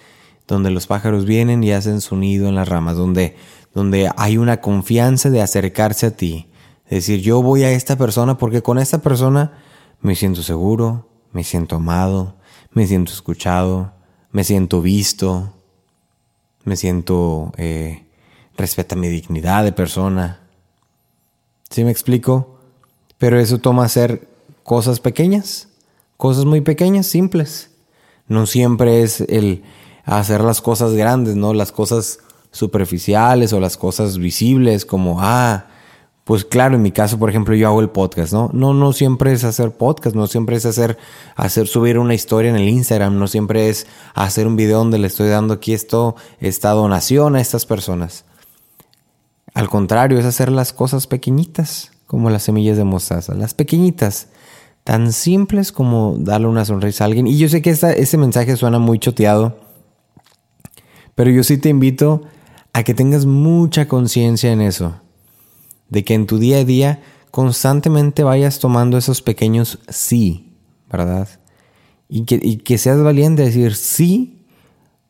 donde 0.47 0.71
los 0.71 0.87
pájaros 0.87 1.25
vienen 1.25 1.63
y 1.63 1.71
hacen 1.71 2.01
su 2.01 2.15
nido 2.15 2.49
en 2.49 2.55
las 2.55 2.67
ramas, 2.67 2.97
donde, 2.97 3.35
donde 3.73 4.09
hay 4.17 4.37
una 4.37 4.61
confianza 4.61 5.29
de 5.29 5.41
acercarse 5.41 6.07
a 6.07 6.11
ti. 6.11 6.49
decir, 6.89 7.21
yo 7.21 7.41
voy 7.41 7.63
a 7.63 7.71
esta 7.71 7.95
persona 7.95 8.37
porque 8.37 8.61
con 8.61 8.79
esta 8.79 8.99
persona 8.99 9.53
me 10.01 10.15
siento 10.15 10.43
seguro, 10.43 11.07
me 11.31 11.43
siento 11.43 11.77
amado, 11.77 12.35
me 12.71 12.85
siento 12.87 13.13
escuchado, 13.13 13.93
me 14.31 14.43
siento 14.43 14.81
visto, 14.81 15.53
me 16.63 16.75
siento, 16.75 17.51
eh, 17.57 18.05
respeta 18.57 18.95
mi 18.95 19.07
dignidad 19.07 19.63
de 19.63 19.71
persona. 19.71 20.39
¿Sí 21.69 21.83
me 21.83 21.91
explico? 21.91 22.59
Pero 23.17 23.39
eso 23.39 23.59
toma 23.59 23.85
hacer 23.85 24.27
cosas 24.63 24.99
pequeñas, 24.99 25.69
cosas 26.17 26.45
muy 26.45 26.61
pequeñas, 26.61 27.07
simples. 27.07 27.71
No 28.27 28.45
siempre 28.45 29.01
es 29.01 29.21
el 29.21 29.63
hacer 30.05 30.41
las 30.41 30.61
cosas 30.61 30.93
grandes, 30.93 31.35
¿no? 31.35 31.53
Las 31.53 31.71
cosas 31.71 32.19
superficiales 32.51 33.53
o 33.53 33.59
las 33.59 33.77
cosas 33.77 34.17
visibles 34.17 34.85
como, 34.85 35.21
ah, 35.21 35.67
pues 36.23 36.45
claro, 36.45 36.75
en 36.75 36.83
mi 36.83 36.91
caso, 36.91 37.17
por 37.17 37.29
ejemplo, 37.29 37.55
yo 37.55 37.67
hago 37.67 37.81
el 37.81 37.89
podcast, 37.89 38.31
¿no? 38.31 38.51
No, 38.53 38.73
no 38.73 38.93
siempre 38.93 39.31
es 39.33 39.43
hacer 39.43 39.71
podcast, 39.71 40.15
no 40.15 40.27
siempre 40.27 40.55
es 40.55 40.65
hacer, 40.65 40.97
hacer 41.35 41.67
subir 41.67 41.97
una 41.97 42.13
historia 42.13 42.51
en 42.51 42.57
el 42.57 42.69
Instagram, 42.69 43.17
no 43.17 43.27
siempre 43.27 43.69
es 43.69 43.87
hacer 44.13 44.45
un 44.45 44.55
video 44.55 44.77
donde 44.77 44.99
le 44.99 45.07
estoy 45.07 45.29
dando 45.29 45.55
aquí 45.55 45.73
esto, 45.73 46.15
esta 46.39 46.71
donación 46.71 47.35
a 47.35 47.41
estas 47.41 47.65
personas. 47.65 48.25
Al 49.55 49.67
contrario, 49.67 50.19
es 50.19 50.25
hacer 50.25 50.51
las 50.51 50.73
cosas 50.73 51.07
pequeñitas, 51.07 51.91
como 52.05 52.29
las 52.29 52.43
semillas 52.43 52.77
de 52.77 52.83
mostaza, 52.83 53.33
las 53.33 53.55
pequeñitas, 53.55 54.27
tan 54.83 55.13
simples 55.13 55.71
como 55.71 56.15
darle 56.19 56.47
una 56.47 56.65
sonrisa 56.65 57.03
a 57.03 57.07
alguien. 57.07 57.25
Y 57.25 57.37
yo 57.39 57.49
sé 57.49 57.63
que 57.63 57.71
esta, 57.71 57.91
este 57.93 58.17
mensaje 58.17 58.55
suena 58.57 58.77
muy 58.77 58.99
choteado, 58.99 59.57
pero 61.15 61.31
yo 61.31 61.43
sí 61.43 61.57
te 61.57 61.69
invito 61.69 62.21
a 62.73 62.83
que 62.83 62.93
tengas 62.93 63.25
mucha 63.25 63.87
conciencia 63.87 64.51
en 64.51 64.61
eso 64.61 64.93
de 65.91 66.03
que 66.03 66.15
en 66.15 66.25
tu 66.25 66.39
día 66.39 66.57
a 66.57 66.65
día 66.65 67.03
constantemente 67.29 68.23
vayas 68.23 68.59
tomando 68.59 68.97
esos 68.97 69.21
pequeños 69.21 69.79
sí, 69.87 70.57
¿verdad? 70.91 71.27
Y 72.09 72.25
que, 72.25 72.57
que 72.57 72.77
seas 72.77 73.01
valiente 73.01 73.43
de 73.43 73.49
decir, 73.49 73.75
sí, 73.75 74.45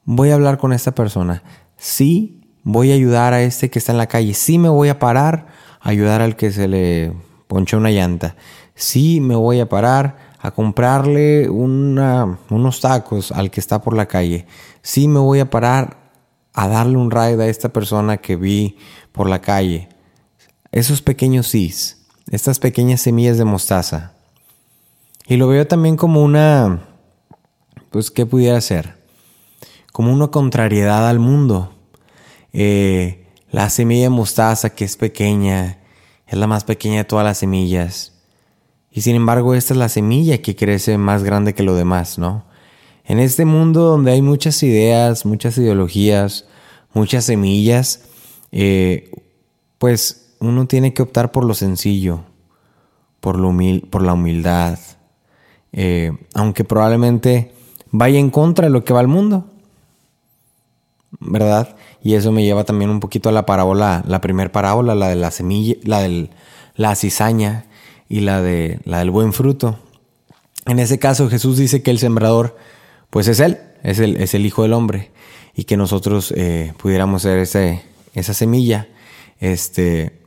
voy 0.04 0.32
a 0.32 0.36
hablar 0.36 0.58
con 0.58 0.74
esta 0.74 0.94
persona, 0.94 1.44
sí, 1.78 2.42
voy 2.64 2.92
a 2.92 2.96
ayudar 2.96 3.34
a 3.34 3.42
este 3.42 3.70
que 3.70 3.80
está 3.80 3.92
en 3.92 3.98
la 3.98 4.08
calle, 4.08 4.34
sí 4.34 4.60
me 4.60 4.70
voy 4.70 4.90
a 4.90 5.00
parar 5.00 5.48
a 5.80 5.90
ayudar 5.90 6.22
al 6.22 6.36
que 6.36 6.52
se 6.52 6.68
le 6.68 7.14
ponchó 7.48 7.78
una 7.78 7.92
llanta, 7.92 8.36
sí 8.76 9.22
me 9.22 9.36
voy 9.36 9.60
a 9.60 9.70
parar 9.70 10.32
a 10.40 10.52
comprarle 10.52 11.50
unos 11.50 12.82
tacos 12.82 13.32
al 13.32 13.52
que 13.52 13.60
está 13.60 13.82
por 13.82 13.96
la 13.96 14.08
calle, 14.08 14.48
sí 14.82 15.08
me 15.08 15.20
voy 15.20 15.40
a 15.40 15.50
parar 15.50 15.98
a 16.54 16.68
darle 16.68 16.98
un 16.98 17.12
ride 17.12 17.44
a 17.44 17.48
esta 17.48 17.70
persona 17.70 18.18
que 18.18 18.36
vi 18.36 18.78
por 19.12 19.30
la 19.30 19.42
calle, 19.42 19.90
esos 20.72 21.02
pequeños 21.02 21.48
sís, 21.48 22.06
estas 22.30 22.60
pequeñas 22.60 23.02
semillas 23.02 23.38
de 23.38 23.46
mostaza. 23.46 24.14
Y 25.28 25.38
lo 25.38 25.48
veo 25.48 25.68
también 25.68 25.98
como 25.98 26.24
una, 26.24 26.88
pues, 27.90 28.12
¿qué 28.12 28.26
pudiera 28.26 28.60
ser? 28.62 28.98
Como 29.92 30.14
una 30.14 30.30
contrariedad 30.30 31.08
al 31.08 31.20
mundo. 31.20 31.74
Eh, 32.54 33.28
la 33.52 33.70
semilla 33.70 34.04
de 34.04 34.10
mostaza 34.10 34.72
que 34.72 34.86
es 34.86 34.98
pequeña, 34.98 35.80
es 36.28 36.38
la 36.38 36.48
más 36.48 36.64
pequeña 36.64 37.00
de 37.00 37.04
todas 37.04 37.26
las 37.26 37.40
semillas. 37.40 38.14
Y 38.92 39.02
sin 39.02 39.16
embargo, 39.16 39.56
esta 39.56 39.74
es 39.74 39.78
la 39.78 39.90
semilla 39.90 40.42
que 40.42 40.56
crece 40.56 40.98
más 40.98 41.24
grande 41.24 41.54
que 41.54 41.64
lo 41.64 41.76
demás, 41.76 42.18
¿no? 42.18 42.46
En 43.06 43.20
este 43.20 43.46
mundo 43.46 43.82
donde 43.84 44.12
hay 44.12 44.22
muchas 44.22 44.62
ideas, 44.64 45.26
muchas 45.26 45.58
ideologías, 45.58 46.46
muchas 46.94 47.26
semillas, 47.26 48.04
eh, 48.52 49.12
pues 49.78 50.21
uno 50.42 50.68
tiene 50.68 50.94
que 50.94 51.04
optar 51.04 51.32
por 51.32 51.46
lo 51.46 51.54
sencillo, 51.54 52.22
por, 53.20 53.38
lo 53.38 53.56
por 53.90 54.02
la 54.02 54.14
humildad, 54.14 54.78
eh, 55.72 56.12
aunque 56.34 56.64
probablemente 56.64 57.54
vaya 57.92 58.20
en 58.20 58.30
contra 58.30 58.66
de 58.66 58.72
lo 58.72 58.84
que 58.84 58.94
va 58.94 59.00
al 59.00 59.08
mundo, 59.08 59.46
¿verdad? 61.20 61.76
Y 62.04 62.16
eso 62.16 62.32
me 62.32 62.44
lleva 62.44 62.64
también 62.64 62.90
un 62.90 63.00
poquito 63.00 63.30
a 63.30 63.32
la 63.32 63.46
parábola, 63.46 64.04
la 64.08 64.20
primera 64.20 64.52
parábola, 64.52 64.96
la 64.96 65.10
de 65.10 65.16
la 65.16 65.32
semilla, 65.32 65.76
la 65.84 66.00
de 66.00 66.30
la 66.76 66.96
cizaña 66.96 67.66
y 68.10 68.22
la, 68.22 68.42
de, 68.42 68.80
la 68.84 69.00
del 69.00 69.12
buen 69.12 69.34
fruto. 69.34 69.78
En 70.66 70.80
ese 70.80 71.00
caso 71.00 71.30
Jesús 71.30 71.58
dice 71.58 71.84
que 71.84 71.92
el 71.92 72.00
sembrador, 72.00 72.58
pues 73.12 73.28
es 73.28 73.40
Él, 73.40 73.60
es 73.84 74.00
el, 74.00 74.18
es 74.18 74.34
el 74.34 74.46
Hijo 74.46 74.64
del 74.64 74.74
Hombre, 74.74 75.12
y 75.56 75.66
que 75.66 75.78
nosotros 75.78 76.34
eh, 76.36 76.74
pudiéramos 76.78 77.22
ser 77.22 77.38
ese, 77.40 77.84
esa 78.16 78.34
semilla, 78.34 78.88
este, 79.40 80.21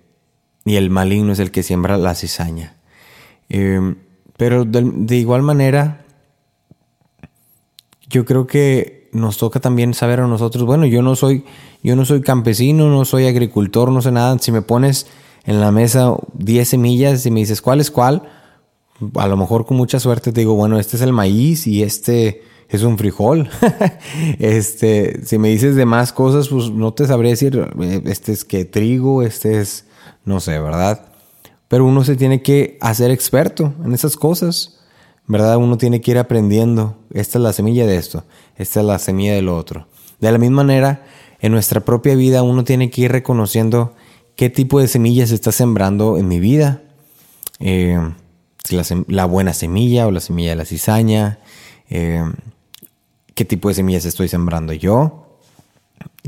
y 0.64 0.76
el 0.76 0.90
maligno 0.90 1.32
es 1.32 1.38
el 1.38 1.50
que 1.50 1.62
siembra 1.62 1.98
la 1.98 2.14
cizaña. 2.14 2.76
Eh, 3.48 3.94
pero 4.36 4.64
de, 4.64 5.16
igual 5.16 5.42
manera, 5.42 6.04
yo 8.08 8.24
creo 8.24 8.46
que 8.46 9.08
nos 9.12 9.38
toca 9.38 9.60
también 9.60 9.94
saber 9.94 10.20
a 10.20 10.26
nosotros, 10.26 10.64
bueno, 10.64 10.86
yo 10.86 11.02
no 11.02 11.14
soy, 11.14 11.44
yo 11.82 11.94
no 11.94 12.04
soy 12.04 12.20
campesino, 12.20 12.88
no 12.88 13.04
soy 13.04 13.26
agricultor, 13.26 13.92
no 13.92 14.02
sé 14.02 14.10
nada. 14.10 14.36
Si 14.40 14.50
me 14.50 14.62
pones 14.62 15.06
en 15.44 15.60
la 15.60 15.70
mesa 15.70 16.16
10 16.34 16.68
semillas 16.68 17.24
y 17.26 17.30
me 17.30 17.40
dices 17.40 17.62
cuál 17.62 17.80
es 17.80 17.90
cuál, 17.90 18.22
a 19.14 19.28
lo 19.28 19.36
mejor 19.36 19.66
con 19.66 19.76
mucha 19.76 20.00
suerte 20.00 20.32
te 20.32 20.40
digo, 20.40 20.54
bueno, 20.54 20.78
este 20.78 20.96
es 20.96 21.02
el 21.02 21.12
maíz 21.12 21.66
y 21.66 21.82
este 21.82 22.42
es 22.68 22.82
un 22.82 22.98
frijol. 22.98 23.48
este, 24.38 25.24
si 25.24 25.38
me 25.38 25.48
dices 25.48 25.76
de 25.76 25.84
más 25.84 26.12
cosas, 26.12 26.48
pues 26.48 26.70
no 26.70 26.92
te 26.92 27.06
sabría 27.06 27.30
decir, 27.30 27.68
eh, 27.80 28.02
este 28.06 28.32
es 28.32 28.44
que 28.44 28.64
trigo, 28.64 29.22
este 29.22 29.60
es 29.60 29.84
no 30.24 30.40
sé, 30.40 30.58
¿verdad? 30.58 31.06
Pero 31.68 31.86
uno 31.86 32.04
se 32.04 32.16
tiene 32.16 32.42
que 32.42 32.78
hacer 32.80 33.10
experto 33.10 33.74
en 33.84 33.92
esas 33.92 34.16
cosas, 34.16 34.80
¿verdad? 35.26 35.56
Uno 35.56 35.76
tiene 35.78 36.00
que 36.00 36.12
ir 36.12 36.18
aprendiendo. 36.18 36.98
Esta 37.12 37.38
es 37.38 37.42
la 37.42 37.52
semilla 37.52 37.86
de 37.86 37.96
esto, 37.96 38.24
esta 38.56 38.80
es 38.80 38.86
la 38.86 38.98
semilla 38.98 39.34
de 39.34 39.42
lo 39.42 39.56
otro. 39.56 39.86
De 40.20 40.30
la 40.30 40.38
misma 40.38 40.62
manera, 40.62 41.04
en 41.40 41.52
nuestra 41.52 41.80
propia 41.80 42.14
vida 42.14 42.42
uno 42.42 42.64
tiene 42.64 42.90
que 42.90 43.02
ir 43.02 43.12
reconociendo 43.12 43.94
qué 44.36 44.50
tipo 44.50 44.80
de 44.80 44.88
semillas 44.88 45.30
está 45.30 45.52
sembrando 45.52 46.18
en 46.18 46.28
mi 46.28 46.40
vida. 46.40 46.82
Eh, 47.60 47.98
la, 49.08 49.24
buena 49.26 49.52
semilla 49.52 50.06
o 50.06 50.10
la 50.10 50.20
semilla 50.20 50.50
de 50.50 50.56
la 50.56 50.64
cizaña. 50.64 51.38
Eh, 51.90 52.24
qué 53.34 53.44
tipo 53.44 53.68
de 53.68 53.74
semillas 53.74 54.04
estoy 54.04 54.28
sembrando 54.28 54.72
yo 54.72 55.23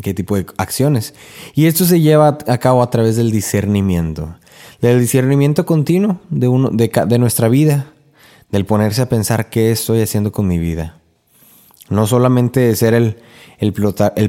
qué 0.02 0.14
tipo 0.14 0.36
de 0.36 0.46
acciones. 0.58 1.14
Y 1.54 1.66
esto 1.66 1.84
se 1.84 2.00
lleva 2.00 2.38
a 2.46 2.58
cabo 2.58 2.82
a 2.82 2.90
través 2.90 3.16
del 3.16 3.30
discernimiento, 3.30 4.36
del 4.80 5.00
discernimiento 5.00 5.64
continuo 5.66 6.20
de, 6.30 6.48
uno, 6.48 6.70
de, 6.70 7.18
nuestra 7.18 7.48
vida, 7.48 7.92
del 8.50 8.64
ponerse 8.66 9.02
a 9.02 9.08
pensar 9.08 9.50
qué 9.50 9.70
estoy 9.70 10.02
haciendo 10.02 10.32
con 10.32 10.46
mi 10.46 10.58
vida. 10.58 11.00
No 11.88 12.06
solamente 12.06 12.60
de 12.60 12.76
ser 12.76 12.94
el, 12.94 13.18
el, 13.58 13.72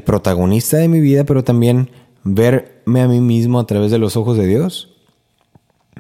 protagonista 0.04 0.78
de 0.78 0.88
mi 0.88 1.02
vida, 1.02 1.24
pero 1.24 1.44
también 1.44 1.90
verme 2.24 3.02
a 3.02 3.08
mí 3.08 3.20
mismo 3.20 3.60
a 3.60 3.66
través 3.66 3.92
de 3.92 3.98
los 3.98 4.16
ojos 4.16 4.38
de 4.38 4.46
Dios 4.46 4.90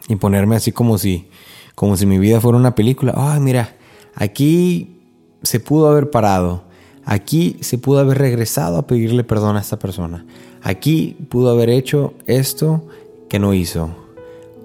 y 0.07 0.15
ponerme 0.17 0.55
así 0.55 0.71
como 0.71 0.97
si, 0.97 1.29
como 1.73 1.97
si 1.97 2.05
mi 2.05 2.19
vida 2.19 2.39
fuera 2.39 2.57
una 2.57 2.75
película. 2.75 3.13
Ay, 3.15 3.39
mira, 3.39 3.75
aquí 4.13 5.01
se 5.41 5.59
pudo 5.59 5.89
haber 5.89 6.11
parado 6.11 6.66
Aquí 7.09 7.55
se 7.61 7.77
pudo 7.77 7.99
haber 7.99 8.17
regresado 8.17 8.77
a 8.77 8.85
pedirle 8.85 9.23
perdón 9.23 9.55
a 9.55 9.61
esta 9.61 9.79
persona. 9.79 10.25
Aquí 10.61 11.15
pudo 11.29 11.49
haber 11.51 11.69
hecho 11.69 12.13
esto 12.25 12.83
que 13.29 13.39
no 13.39 13.53
hizo. 13.53 13.91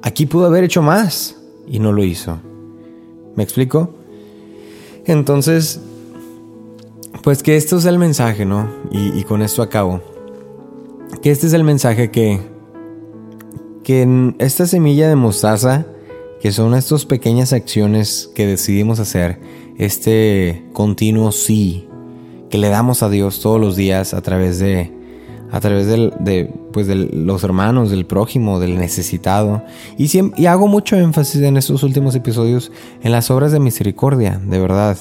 Aquí 0.02 0.26
pudo 0.26 0.46
haber 0.46 0.64
hecho 0.64 0.82
más 0.82 1.36
y 1.68 1.78
no 1.78 1.92
lo 1.92 2.02
hizo. 2.02 2.40
¿Me 3.36 3.44
explico? 3.44 3.94
Entonces, 5.04 5.80
pues 7.22 7.44
que 7.44 7.54
esto 7.54 7.76
es 7.76 7.84
el 7.84 8.00
mensaje, 8.00 8.44
¿no? 8.44 8.68
Y, 8.90 9.22
con 9.22 9.40
esto 9.40 9.62
acabo. 9.62 10.02
Que 11.22 11.30
este 11.30 11.46
es 11.46 11.52
el 11.52 11.62
mensaje 11.62 12.10
que, 12.10 12.40
que 13.84 14.02
en 14.02 14.34
esta 14.40 14.66
semilla 14.66 15.08
de 15.08 15.14
mostaza, 15.14 15.86
que 16.40 16.50
son 16.50 16.74
estas 16.74 17.06
pequeñas 17.06 17.52
acciones 17.52 18.28
que 18.34 18.48
decidimos 18.48 18.98
hacer, 18.98 19.38
este 19.78 20.64
continuo 20.72 21.30
sí 21.30 21.86
que 22.52 22.58
le 22.58 22.68
damos 22.68 23.02
a 23.02 23.08
Dios 23.08 23.40
todos 23.40 23.58
los 23.58 23.76
días 23.76 24.12
a 24.12 24.20
través 24.20 24.58
de 24.58 24.92
a 25.50 25.60
través 25.60 25.86
de, 25.86 26.50
pues 26.70 26.86
de 26.86 26.94
los 26.94 27.44
hermanos, 27.44 27.90
del 27.90 28.04
prójimo, 28.04 28.60
del 28.60 28.78
necesitado. 28.78 29.62
Y, 29.96 30.10
y 30.36 30.46
hago 30.46 30.66
mucho 30.68 30.96
énfasis 30.96 31.42
en 31.42 31.56
estos 31.56 31.82
últimos 31.82 32.14
episodios 32.14 32.70
en 33.02 33.10
las 33.10 33.30
obras 33.30 33.52
de 33.52 33.60
misericordia, 33.60 34.38
de 34.44 34.58
verdad. 34.58 34.98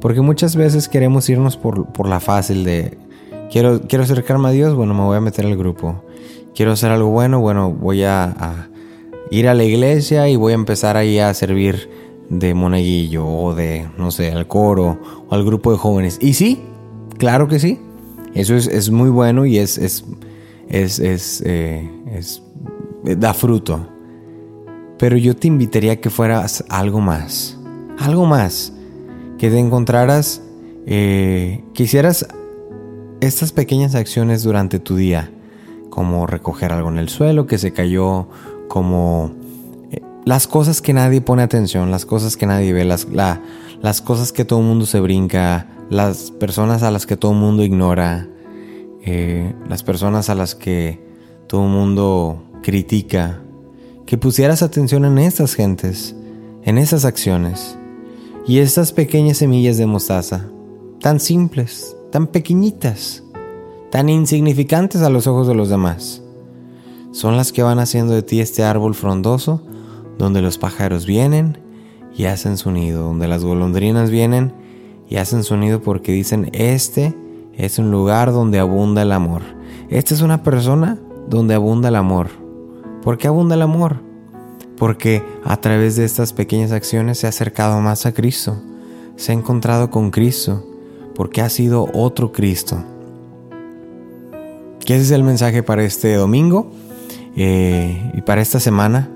Porque 0.00 0.22
muchas 0.22 0.56
veces 0.56 0.88
queremos 0.88 1.28
irnos 1.28 1.58
por, 1.58 1.92
por 1.92 2.08
la 2.08 2.20
fácil 2.20 2.64
de, 2.64 2.96
quiero, 3.50 3.82
quiero 3.82 4.04
acercarme 4.04 4.48
a 4.48 4.52
Dios, 4.52 4.74
bueno, 4.74 4.94
me 4.94 5.02
voy 5.02 5.18
a 5.18 5.20
meter 5.20 5.44
al 5.44 5.56
grupo. 5.56 6.02
Quiero 6.54 6.72
hacer 6.72 6.90
algo 6.90 7.10
bueno, 7.10 7.40
bueno, 7.40 7.72
voy 7.72 8.04
a, 8.04 8.68
ir 9.30 9.48
a 9.48 9.54
la 9.54 9.64
iglesia 9.64 10.30
y 10.30 10.36
voy 10.36 10.52
a 10.52 10.56
empezar 10.56 10.96
ahí 10.96 11.18
a 11.18 11.32
servir 11.34 11.90
de 12.30 12.54
monaguillo 12.54 13.26
o 13.26 13.54
de, 13.54 13.86
no 13.98 14.10
sé, 14.10 14.32
al 14.32 14.46
coro 14.46 14.98
o 15.28 15.34
al 15.34 15.44
grupo 15.44 15.72
de 15.72 15.78
jóvenes. 15.78 16.18
Y 16.20 16.34
sí, 16.34 16.62
claro 17.18 17.48
que 17.48 17.58
sí. 17.58 17.78
Eso 18.34 18.54
es, 18.54 18.90
muy 18.90 19.08
bueno 19.08 19.46
y 19.46 19.58
es, 19.58 19.78
es, 19.78 20.04
es, 20.68 21.42
eh, 21.46 21.90
es, 22.12 22.42
da 23.02 23.32
fruto. 23.32 23.88
Pero 24.98 25.16
yo 25.16 25.34
te 25.34 25.48
invitaría 25.48 25.92
a 25.92 25.96
que 25.96 26.10
fueras 26.10 26.64
algo 26.68 27.00
más. 27.00 27.58
Algo 27.98 28.26
más. 28.26 28.74
Que 29.38 29.50
te 29.50 29.58
encontraras, 29.58 30.42
eh, 30.86 31.64
que 31.72 31.84
hicieras 31.84 32.26
estas 33.20 33.52
pequeñas 33.52 33.94
acciones 33.94 34.42
durante 34.42 34.78
tu 34.78 34.96
día. 34.96 35.30
Como 35.88 36.26
recoger 36.26 36.72
algo 36.72 36.90
en 36.90 36.98
el 36.98 37.08
suelo 37.08 37.46
que 37.46 37.56
se 37.56 37.72
cayó, 37.72 38.28
como 38.68 39.32
eh, 39.90 40.02
las 40.26 40.46
cosas 40.46 40.82
que 40.82 40.92
nadie 40.92 41.22
pone 41.22 41.42
atención, 41.42 41.90
las 41.90 42.04
cosas 42.04 42.36
que 42.36 42.44
nadie 42.46 42.74
ve, 42.74 42.84
las, 42.84 43.06
las 43.80 44.00
cosas 44.00 44.32
que 44.32 44.44
todo 44.44 44.60
el 44.60 44.66
mundo 44.66 44.86
se 44.86 45.00
brinca, 45.00 45.68
las 45.90 46.30
personas 46.30 46.82
a 46.82 46.90
las 46.90 47.06
que 47.06 47.16
todo 47.16 47.32
el 47.32 47.38
mundo 47.38 47.62
ignora, 47.62 48.28
eh, 49.02 49.54
las 49.68 49.82
personas 49.82 50.30
a 50.30 50.34
las 50.34 50.54
que 50.54 51.04
todo 51.46 51.64
el 51.64 51.70
mundo 51.70 52.42
critica, 52.62 53.40
que 54.04 54.18
pusieras 54.18 54.62
atención 54.62 55.04
en 55.04 55.18
estas 55.18 55.54
gentes, 55.54 56.16
en 56.64 56.78
esas 56.78 57.04
acciones 57.04 57.78
y 58.46 58.58
estas 58.58 58.92
pequeñas 58.92 59.38
semillas 59.38 59.76
de 59.76 59.86
mostaza, 59.86 60.48
tan 61.00 61.20
simples, 61.20 61.96
tan 62.10 62.26
pequeñitas, 62.26 63.22
tan 63.90 64.08
insignificantes 64.08 65.02
a 65.02 65.10
los 65.10 65.26
ojos 65.26 65.46
de 65.46 65.54
los 65.54 65.68
demás, 65.68 66.22
son 67.12 67.36
las 67.36 67.52
que 67.52 67.62
van 67.62 67.78
haciendo 67.78 68.14
de 68.14 68.22
ti 68.22 68.40
este 68.40 68.64
árbol 68.64 68.94
frondoso 68.94 69.62
donde 70.18 70.42
los 70.42 70.58
pájaros 70.58 71.06
vienen 71.06 71.58
y 72.16 72.24
hacen 72.24 72.56
su 72.56 72.70
nido, 72.70 73.02
donde 73.04 73.28
las 73.28 73.44
golondrinas 73.44 74.10
vienen 74.10 74.52
y 75.08 75.16
hacen 75.16 75.44
sonido 75.44 75.82
porque 75.82 76.12
dicen, 76.12 76.50
este 76.52 77.14
es 77.56 77.78
un 77.78 77.90
lugar 77.90 78.32
donde 78.32 78.58
abunda 78.58 79.02
el 79.02 79.12
amor. 79.12 79.42
Esta 79.90 80.14
es 80.14 80.22
una 80.22 80.42
persona 80.42 80.98
donde 81.28 81.54
abunda 81.54 81.90
el 81.90 81.96
amor. 81.96 82.28
¿Por 83.02 83.18
qué 83.18 83.28
abunda 83.28 83.54
el 83.54 83.62
amor? 83.62 84.00
Porque 84.76 85.22
a 85.44 85.60
través 85.60 85.96
de 85.96 86.04
estas 86.04 86.32
pequeñas 86.32 86.72
acciones 86.72 87.18
se 87.18 87.26
ha 87.26 87.30
acercado 87.30 87.80
más 87.80 88.06
a 88.06 88.12
Cristo, 88.12 88.56
se 89.16 89.32
ha 89.32 89.34
encontrado 89.34 89.90
con 89.90 90.10
Cristo, 90.10 90.66
porque 91.14 91.40
ha 91.40 91.48
sido 91.48 91.86
otro 91.94 92.32
Cristo. 92.32 92.82
¿Qué 94.84 94.96
es 94.96 95.10
el 95.10 95.22
mensaje 95.22 95.62
para 95.62 95.84
este 95.84 96.14
domingo 96.14 96.70
eh, 97.36 98.12
y 98.14 98.20
para 98.22 98.40
esta 98.40 98.60
semana? 98.60 99.10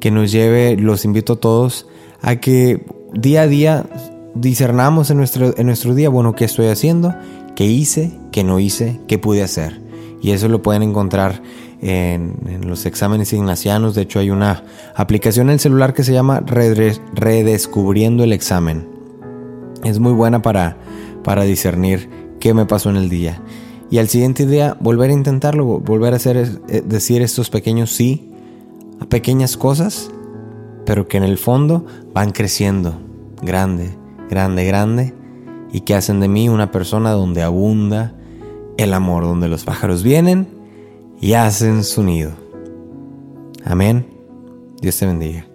Que 0.00 0.10
nos 0.10 0.32
lleve, 0.32 0.76
los 0.76 1.04
invito 1.04 1.34
a 1.34 1.40
todos 1.40 1.86
a 2.22 2.36
que 2.36 2.86
día 3.12 3.42
a 3.42 3.46
día 3.46 3.86
discernamos 4.34 5.10
en 5.10 5.18
nuestro, 5.18 5.56
en 5.56 5.66
nuestro 5.66 5.94
día, 5.94 6.08
bueno, 6.08 6.34
¿qué 6.34 6.44
estoy 6.44 6.66
haciendo? 6.66 7.14
¿Qué 7.54 7.66
hice? 7.66 8.12
¿Qué 8.30 8.44
no 8.44 8.58
hice? 8.58 9.00
¿Qué 9.06 9.18
pude 9.18 9.42
hacer? 9.42 9.82
Y 10.22 10.30
eso 10.30 10.48
lo 10.48 10.62
pueden 10.62 10.82
encontrar 10.82 11.42
en, 11.80 12.60
los 12.66 12.86
exámenes 12.86 13.32
ignacianos. 13.32 13.94
De 13.94 14.02
hecho, 14.02 14.20
hay 14.20 14.30
una 14.30 14.64
aplicación 14.94 15.48
en 15.48 15.54
el 15.54 15.60
celular 15.60 15.92
que 15.92 16.04
se 16.04 16.12
llama 16.12 16.40
Redescubriendo 16.40 18.24
el 18.24 18.32
examen. 18.32 18.88
Es 19.84 19.98
muy 19.98 20.12
buena 20.12 20.40
para, 20.42 20.78
para 21.24 21.42
discernir 21.42 22.08
qué 22.38 22.54
me 22.54 22.66
pasó 22.66 22.88
en 22.88 22.96
el 22.96 23.08
día. 23.08 23.42
Y 23.90 23.98
al 23.98 24.08
siguiente 24.08 24.46
día 24.46 24.76
volver 24.80 25.10
a 25.10 25.14
intentarlo, 25.14 25.80
volver 25.80 26.14
a 26.14 26.16
hacer, 26.16 26.36
eh, 26.68 26.82
decir 26.86 27.20
estos 27.20 27.50
pequeños 27.50 27.90
sí 27.90 28.30
a 29.00 29.06
pequeñas 29.06 29.56
cosas, 29.56 30.10
pero 30.84 31.08
que 31.08 31.16
en 31.16 31.24
el 31.24 31.38
fondo 31.38 31.84
van 32.12 32.30
creciendo, 32.30 32.98
grande, 33.42 33.96
grande, 34.28 34.64
grande, 34.64 35.14
y 35.72 35.80
que 35.80 35.94
hacen 35.94 36.20
de 36.20 36.28
mí 36.28 36.48
una 36.48 36.70
persona 36.70 37.12
donde 37.12 37.42
abunda 37.42 38.14
el 38.76 38.94
amor, 38.94 39.24
donde 39.24 39.48
los 39.48 39.64
pájaros 39.64 40.02
vienen 40.02 40.48
y 41.20 41.34
hacen 41.34 41.84
su 41.84 42.02
nido. 42.02 42.32
Amén. 43.64 44.06
Dios 44.80 44.98
te 44.98 45.06
bendiga. 45.06 45.51